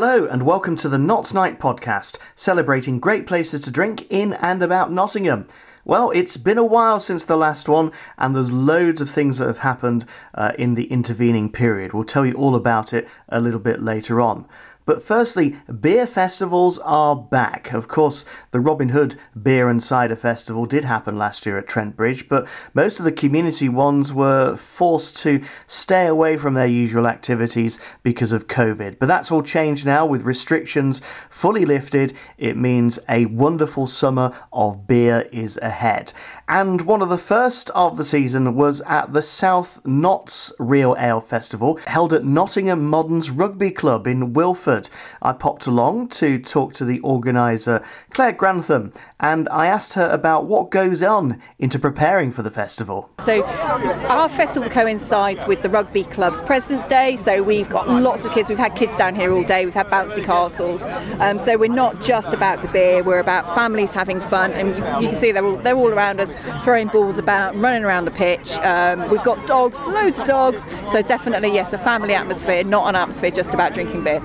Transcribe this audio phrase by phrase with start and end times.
[0.00, 4.62] Hello, and welcome to the Knots Night podcast, celebrating great places to drink in and
[4.62, 5.48] about Nottingham.
[5.84, 9.48] Well, it's been a while since the last one, and there's loads of things that
[9.48, 11.92] have happened uh, in the intervening period.
[11.94, 14.46] We'll tell you all about it a little bit later on.
[14.88, 17.74] But firstly, beer festivals are back.
[17.74, 21.94] Of course, the Robin Hood Beer and Cider Festival did happen last year at Trent
[21.94, 27.06] Bridge, but most of the community ones were forced to stay away from their usual
[27.06, 28.98] activities because of COVID.
[28.98, 32.14] But that's all changed now with restrictions fully lifted.
[32.38, 36.14] It means a wonderful summer of beer is ahead.
[36.48, 41.20] And one of the first of the season was at the South Notts Real Ale
[41.20, 44.77] Festival, held at Nottingham Moderns Rugby Club in Wilford.
[45.22, 50.46] I popped along to talk to the organiser, Claire Grantham, and I asked her about
[50.46, 53.10] what goes on into preparing for the festival.
[53.18, 58.32] So, our festival coincides with the Rugby Club's President's Day, so we've got lots of
[58.32, 58.48] kids.
[58.48, 60.86] We've had kids down here all day, we've had bouncy castles.
[61.18, 64.84] Um, so, we're not just about the beer, we're about families having fun, and you,
[65.02, 68.10] you can see they're all, they're all around us throwing balls about, running around the
[68.10, 68.58] pitch.
[68.58, 70.66] Um, we've got dogs, loads of dogs.
[70.90, 74.20] So definitely, yes, a family atmosphere, not an atmosphere just about drinking beer.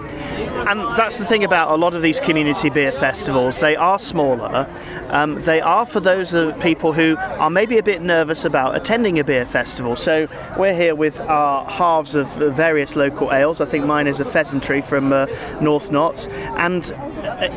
[0.48, 3.60] And that's the thing about a lot of these community beer festivals.
[3.60, 4.68] They are smaller.
[5.10, 9.20] Um, they are for those of people who are maybe a bit nervous about attending
[9.20, 9.96] a beer festival.
[9.96, 10.28] So
[10.58, 13.62] we're here with our halves of various local ales.
[13.62, 15.28] I think mine is a pheasantry from uh,
[15.62, 16.28] North Notts,
[16.58, 16.92] and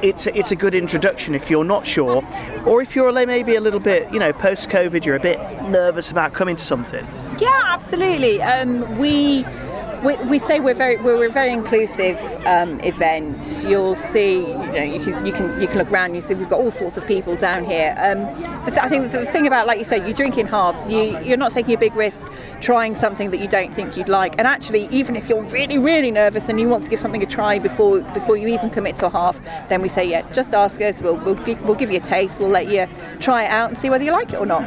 [0.03, 2.23] it's it's a good introduction if you're not sure,
[2.67, 6.11] or if you're maybe a little bit, you know, post COVID, you're a bit nervous
[6.11, 7.07] about coming to something.
[7.39, 8.43] Yeah, absolutely.
[8.43, 9.45] Um, we
[10.07, 13.65] we, we say we're very we're a very inclusive um, event.
[13.67, 16.15] You'll see, you know, you can you can you can look around.
[16.15, 17.95] You see, we've got all sorts of people down here.
[17.99, 18.19] Um,
[18.67, 20.87] th- I think the thing about, like you say, you drink in halves.
[20.87, 24.39] You you're not taking a big risk trying something that you don't think you'd like.
[24.39, 27.27] And actually, even if you're really really nervous and you want to give something a
[27.27, 30.81] try before before you even commit to a half, then we say, yeah, just ask
[30.81, 31.03] us.
[31.03, 32.39] We'll we'll, we'll give you a taste.
[32.39, 32.87] We'll let you
[33.19, 34.63] try it out and see whether you like it or not.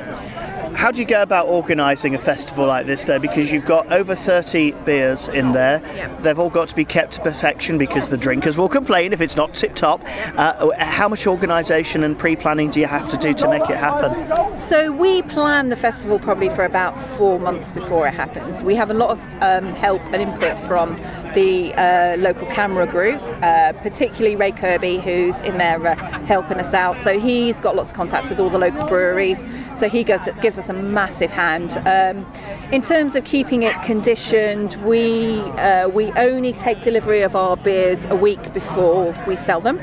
[0.76, 3.20] How do you go about organising a festival like this, though?
[3.20, 5.80] Because you've got over 30 beers in there.
[6.22, 9.36] They've all got to be kept to perfection because the drinkers will complain if it's
[9.36, 10.02] not tip top.
[10.38, 13.78] Uh, how much organisation and pre planning do you have to do to make it
[13.78, 14.56] happen?
[14.56, 18.64] So, we plan the festival probably for about four months before it happens.
[18.64, 20.96] We have a lot of um, help and input from
[21.34, 25.96] the uh, local CAMRA group, uh, particularly Ray Kirby, who's in there uh,
[26.26, 27.00] helping us out.
[27.00, 29.48] So, he's got lots of contacts with all the local breweries.
[29.76, 31.78] So, he goes, gives us a massive hand.
[31.86, 32.26] Um,
[32.72, 38.06] in terms of keeping it conditioned, we uh, we only take delivery of our beers
[38.06, 39.80] a week before we sell them.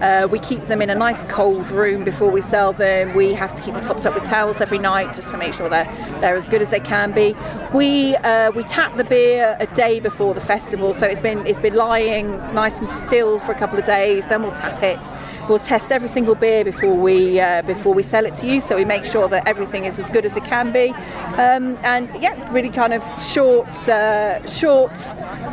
[0.00, 3.14] Uh, we keep them in a nice cold room before we sell them.
[3.14, 5.68] We have to keep them topped up with towels every night just to make sure
[5.68, 7.36] they're, they're as good as they can be.
[7.74, 11.60] We uh, we tap the beer a day before the festival, so it's been it's
[11.60, 14.26] been lying nice and still for a couple of days.
[14.26, 15.08] Then we'll tap it.
[15.48, 18.76] We'll test every single beer before we uh, before we sell it to you, so
[18.76, 20.90] we make sure that everything is as good as it can be.
[21.38, 24.92] Um, and yeah, really kind of short uh, short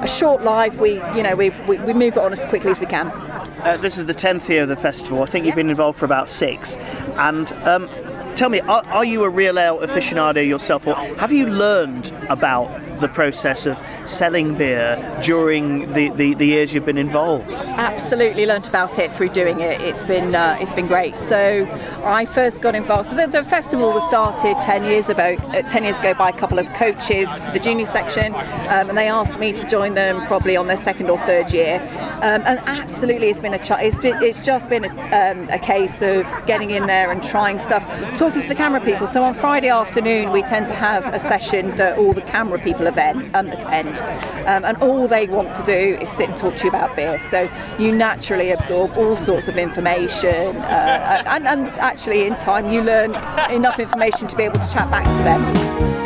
[0.01, 0.79] a short life.
[0.79, 3.11] We you know we, we, we move it on as quickly as we can.
[3.59, 5.23] Uh, this is the 10th year of the festival.
[5.23, 6.77] I think you've been involved for about six.
[7.17, 7.89] And um,
[8.35, 12.69] tell me, are, are, you a real ale aficionado yourself, or have you learned about
[12.99, 17.51] the process of selling beer during the, the, the years you've been involved?
[17.51, 19.81] Absolutely learnt about it through doing it.
[19.81, 21.19] It's been uh, it's been great.
[21.19, 21.67] So
[22.03, 23.09] I first got involved.
[23.09, 25.35] So the, the festival was started ten years ago.
[25.47, 28.97] Uh, ten years ago by a couple of coaches for the junior section, um, and
[28.97, 31.79] they asked me to join them probably on their second or third year.
[32.17, 35.59] Um, and absolutely, it's been a ch- it's, been, it's just been a, um, a
[35.59, 37.85] case of getting in there and trying stuff,
[38.15, 39.05] talking to the CAMRA people.
[39.05, 42.86] So on Friday afternoon, we tend to have a session that all the CAMRA people
[42.87, 43.99] event, um, attend,
[44.47, 47.19] um, and all they want to do is sit and talk to you about beer.
[47.19, 52.81] So you naturally absorb all sorts of information, uh, and, and actually, in time, you
[52.81, 53.11] learn
[53.51, 55.96] enough information to be able to chat back to them.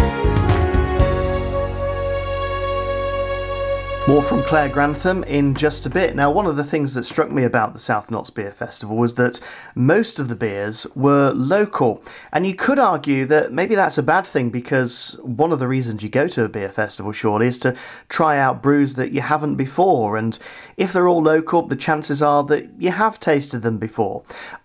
[4.08, 6.16] More from Claire Grantham in just a bit.
[6.16, 9.14] Now, one of the things that struck me about the South Notts Beer Festival was
[9.16, 9.40] that
[9.76, 12.04] most of the beers were local.
[12.34, 16.02] And you could argue that maybe that's a bad thing because one of the reasons
[16.02, 17.76] you go to a beer festival, surely, is to
[18.10, 20.18] try out brews that you haven't before.
[20.18, 20.38] And
[20.78, 24.24] if they're all local, the chances are that you have tasted them before.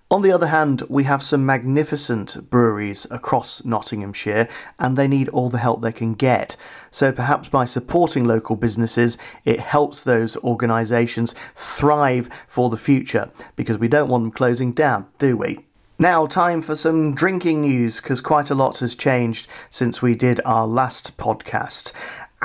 [0.08, 4.46] On the other hand, we have some magnificent breweries across Nottinghamshire
[4.78, 6.56] and they need all the help they can get.
[6.92, 13.78] So perhaps by supporting local businesses, it helps those organisations thrive for the future because
[13.78, 15.66] we don't want them closing down, do we?
[15.98, 20.40] Now, time for some drinking news because quite a lot has changed since we did
[20.44, 21.90] our last podcast.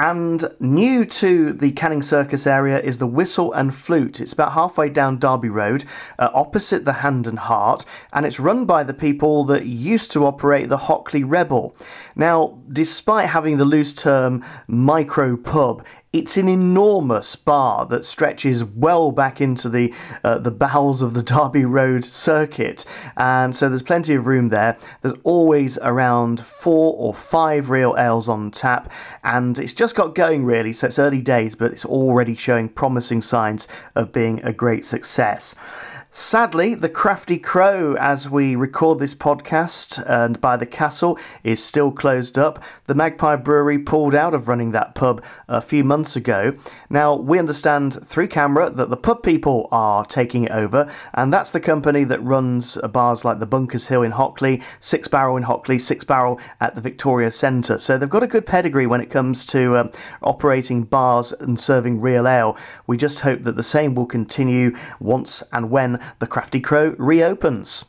[0.01, 4.19] And new to the Canning Circus area is the Whistle and Flute.
[4.19, 5.85] It's about halfway down Derby Road,
[6.17, 10.25] uh, opposite the Hand and Heart, and it's run by the people that used to
[10.25, 11.75] operate the Hockley Rebel.
[12.15, 19.11] Now, despite having the loose term micro pub, it's an enormous bar that stretches well
[19.13, 19.93] back into the
[20.23, 22.85] uh, the bowels of the Derby Road circuit,
[23.15, 24.77] and so there's plenty of room there.
[25.01, 28.91] There's always around four or five real ales on tap,
[29.23, 30.73] and it's just got going really.
[30.73, 35.55] So it's early days, but it's already showing promising signs of being a great success.
[36.13, 41.89] Sadly, the Crafty Crow, as we record this podcast, and by the castle, is still
[41.89, 42.61] closed up.
[42.87, 46.53] The Magpie Brewery pulled out of running that pub a few months ago.
[46.89, 51.51] Now, we understand through CAMRA that the pub people are taking it over, and that's
[51.51, 55.79] the company that runs bars like the Bunkers Hill in Hockley, Six Barrel in Hockley,
[55.79, 57.77] Six Barrel at the Victoria Centre.
[57.77, 59.91] So they've got a good pedigree when it comes to um,
[60.21, 62.57] operating bars and serving real ale.
[62.85, 67.85] We just hope that the same will continue once and when the Crafty Crow reopens.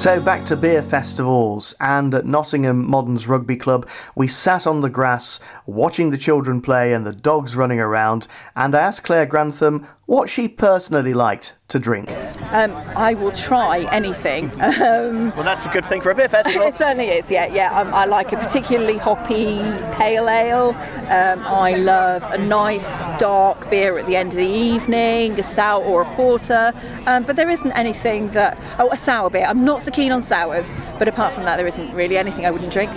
[0.00, 4.88] So back to beer festivals, and at Nottingham Moderns Rugby Club, we sat on the
[4.88, 8.26] grass watching the children play and the dogs running around,
[8.56, 12.10] and I asked Claire Grantham what she personally liked to drink.
[12.52, 14.50] Um, I will try anything.
[14.80, 16.66] Um, well, that's a good thing for a beer festival.
[16.68, 17.78] it certainly is, yeah, yeah.
[17.78, 19.58] Um, I like a particularly hoppy
[19.92, 20.70] pale ale.
[21.10, 22.88] Um, I love a nice
[23.18, 26.72] dark beer at the end of the evening, a stout or a porter.
[27.06, 28.58] Um, but there isn't anything that.
[28.78, 29.44] Oh, a sour beer.
[29.46, 32.50] I'm not so keen on sours, but apart from that, there isn't really anything I
[32.50, 32.90] wouldn't drink.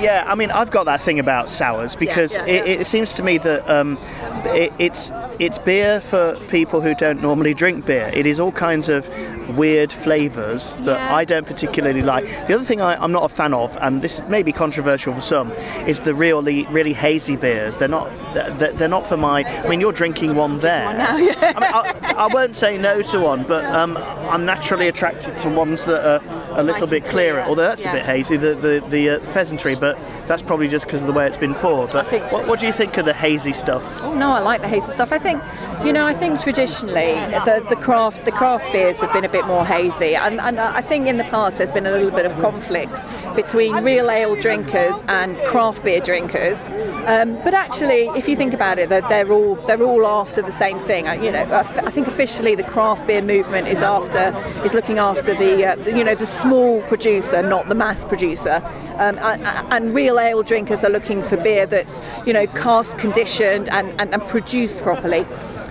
[0.00, 2.64] Yeah, I mean, I've got that thing about sours because Yeah, yeah.
[2.64, 3.98] It, it seems to me that um,
[4.46, 8.10] it, it's it's beer for people who don't normally drink beer.
[8.14, 9.08] It is all kinds of
[9.56, 10.98] weird flavours that.
[11.08, 12.26] I don't particularly like.
[12.46, 15.20] The other thing I, I'm not a fan of, and this may be controversial for
[15.20, 15.50] some,
[15.86, 17.78] is the really really hazy beers.
[17.78, 19.42] They're not they're, they're not for my.
[19.44, 20.92] I mean, you're drinking one there.
[20.92, 21.52] now, yeah.
[21.56, 25.48] I, mean, I, I won't say no to one, but um, I'm naturally attracted to
[25.48, 26.22] ones that are
[26.58, 27.40] a little Nice bit clearer.
[27.42, 29.87] clear, Although that's a bit hazy, the the, the uh, pheasantry, but
[30.26, 31.90] that's probably just because of the way it's been poured.
[31.92, 32.18] But so.
[32.28, 33.84] what, what do you think of the hazy stuff?
[34.02, 35.12] Oh no, I like the hazy stuff.
[35.12, 35.42] I think,
[35.84, 37.14] you know, I think traditionally
[37.46, 40.80] the, the craft the craft beers have been a bit more hazy, and, and I
[40.80, 43.00] think in the past there's been a little bit of conflict
[43.36, 46.66] between real ale drinkers and craft beer drinkers.
[47.06, 50.52] Um, but actually, if you think about it, they're, they're all they're all after the
[50.52, 51.08] same thing.
[51.08, 54.34] Uh, You know, I f- I think officially the craft beer movement is after
[54.64, 58.62] is looking after the, uh, the you know the small producer, not the mass producer.
[58.98, 59.42] Um, and,
[59.78, 64.12] and real ale drinkers are looking for beer that's you know cask conditioned and, and,
[64.12, 65.24] and produced properly.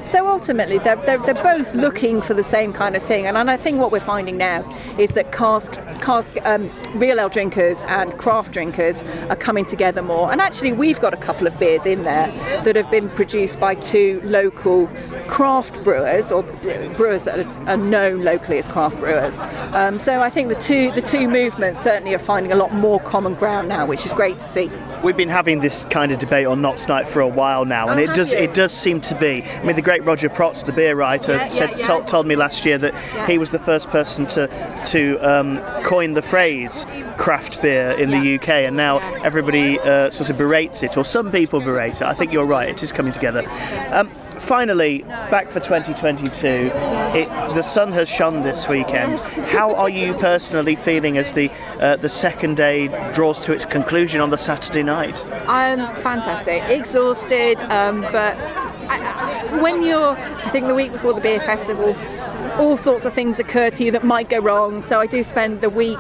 [0.08, 3.26] So ultimately, they're, they're, they're both looking for the same kind of thing.
[3.26, 4.64] And, and I think what we're finding now
[4.98, 10.32] is that cask, cask um, real ale drinkers and craft drinkers are coming together more.
[10.32, 12.28] And actually, we've got a couple of beers in there
[12.64, 14.88] that have been produced by two local
[15.28, 16.44] craft brewers or
[16.96, 19.42] brewers that are, known locally as craft brewers.
[19.74, 23.00] Um, so I think the two the two movements certainly are finding a lot more
[23.02, 24.72] common ground now, which is great to see.
[25.04, 28.00] We've been having this kind of debate on Not Night for a while now, and
[28.00, 28.40] Oh, it does you?
[28.40, 29.44] it does seem to be.
[29.44, 31.86] I mean, the great Roger Protz, the beer writer, Yeah, yeah, said, yeah.
[31.88, 33.28] Told, told me last year that Yeah.
[33.28, 34.48] he was the first person to
[34.86, 36.86] to um, coin the phrase
[37.18, 39.20] craft beer in the UK, and now Yeah.
[39.24, 42.02] everybody uh, sort of berates it, or some people berate it.
[42.02, 43.44] I think you're right; it is coming together.
[43.92, 46.48] Um, Finally, back for 2022.
[46.48, 49.20] It, the sun has shone this weekend.
[49.20, 54.22] How are you personally feeling as the uh, the second day draws to its conclusion
[54.22, 55.24] on the Saturday night?
[55.48, 58.38] I'm fantastic, exhausted, um, but
[58.90, 61.96] I, when you're, I think the week before the beer festival,
[62.60, 64.82] all sorts of things occur to you that might go wrong.
[64.82, 66.00] So I do spend the week.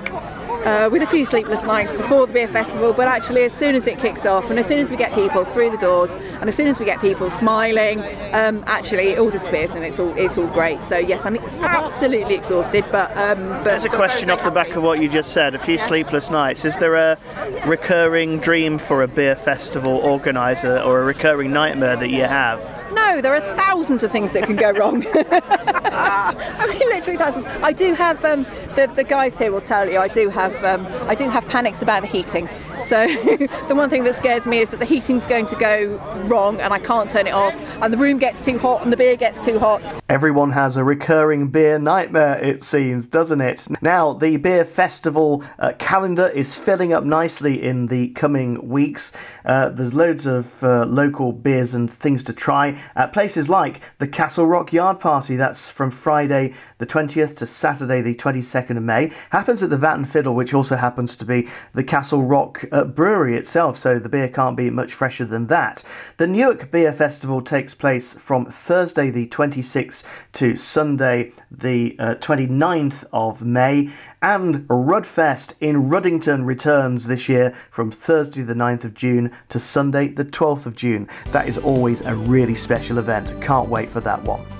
[0.67, 3.87] Uh, with a few sleepless nights before the beer festival, but actually, as soon as
[3.87, 6.55] it kicks off, and as soon as we get people through the doors, and as
[6.57, 8.01] soon as we get people smiling,
[8.33, 10.83] um, actually, it all disappears and it's all it's all great.
[10.83, 14.83] So yes, I'm absolutely exhausted, but um, but There's a question off the back of
[14.83, 15.55] what you just said.
[15.55, 16.65] A few sleepless nights.
[16.65, 17.17] Is there a
[17.65, 22.76] recurring dream for a beer festival organizer, or a recurring nightmare that you have?
[22.97, 25.05] No, there are thousands of things that can go wrong.
[25.15, 27.45] I mean, literally thousands.
[27.61, 28.43] I do have um,
[28.75, 29.99] the the guys here will tell you.
[29.99, 32.49] I do have um, I do have panics about the heating.
[32.81, 33.07] So
[33.67, 36.73] the one thing that scares me is that the heating's going to go wrong and
[36.73, 39.41] I can't turn it off, and the room gets too hot and the beer gets
[39.41, 39.81] too hot.
[40.09, 43.67] Everyone has a recurring beer nightmare, it seems, doesn't it?
[43.81, 49.11] Now, the beer festival uh, calendar is filling up nicely in the coming weeks.
[49.43, 54.07] Uh, there's loads of uh, local beers and things to try at places like the
[54.07, 55.35] Castle Rock Yard Party.
[55.35, 59.11] That's from Friday the 20th to Saturday the 22nd of May.
[59.31, 62.83] Happens at the Vat and Fiddle, which also happens to be the Castle Rock uh,
[62.83, 65.83] Brewery itself, so the beer can't be much fresher than that.
[66.17, 70.03] The Newark Beer Festival takes place from Thursday the 26th
[70.33, 73.89] to Sunday the uh, 29th of May.
[74.21, 80.07] And Rudfest in Ruddington returns this year from Thursday the 9th of June to Sunday
[80.07, 81.07] the 12th of June.
[81.31, 83.39] That is always a really special event.
[83.41, 84.56] Can't wait for that one.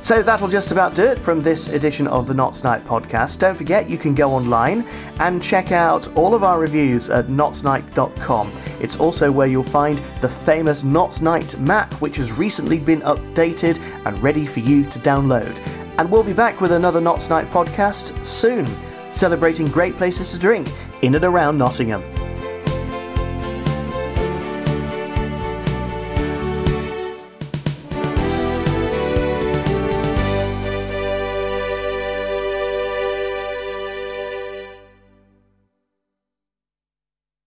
[0.00, 3.40] So that'll just about do it from this edition of the Knots Night podcast.
[3.40, 4.86] Don't forget you can go online
[5.18, 8.52] and check out all of our reviews at knotsnight.com.
[8.80, 13.80] It's also where you'll find the famous Knots Night map, which has recently been updated
[14.06, 15.58] and ready for you to download.
[15.98, 18.68] And we'll be back with another Knots Night podcast soon,
[19.10, 20.68] celebrating great places to drink
[21.02, 22.17] in and around Nottingham.